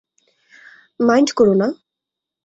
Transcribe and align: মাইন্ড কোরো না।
মাইন্ড 0.99 1.29
কোরো 1.37 1.53
না। 1.61 1.67